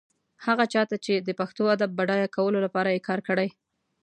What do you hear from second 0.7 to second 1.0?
چا ته